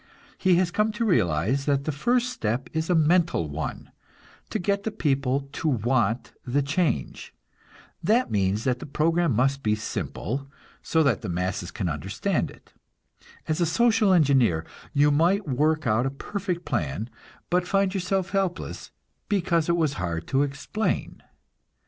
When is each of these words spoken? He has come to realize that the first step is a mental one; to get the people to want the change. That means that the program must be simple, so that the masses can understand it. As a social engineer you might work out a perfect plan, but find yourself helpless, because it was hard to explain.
He 0.39 0.55
has 0.55 0.71
come 0.71 0.91
to 0.93 1.05
realize 1.05 1.65
that 1.65 1.83
the 1.83 1.91
first 1.91 2.31
step 2.31 2.71
is 2.73 2.89
a 2.89 2.95
mental 2.95 3.47
one; 3.47 3.91
to 4.49 4.57
get 4.57 4.81
the 4.81 4.89
people 4.89 5.41
to 5.51 5.67
want 5.67 6.31
the 6.43 6.63
change. 6.63 7.35
That 8.01 8.31
means 8.31 8.63
that 8.63 8.79
the 8.79 8.87
program 8.87 9.31
must 9.35 9.61
be 9.61 9.75
simple, 9.75 10.49
so 10.81 11.03
that 11.03 11.21
the 11.21 11.29
masses 11.29 11.69
can 11.69 11.87
understand 11.87 12.49
it. 12.49 12.73
As 13.47 13.61
a 13.61 13.65
social 13.67 14.11
engineer 14.11 14.65
you 14.91 15.11
might 15.11 15.47
work 15.47 15.85
out 15.85 16.07
a 16.07 16.09
perfect 16.09 16.65
plan, 16.65 17.07
but 17.51 17.67
find 17.67 17.93
yourself 17.93 18.31
helpless, 18.31 18.89
because 19.29 19.69
it 19.69 19.77
was 19.77 19.93
hard 20.01 20.25
to 20.29 20.41
explain. 20.41 21.21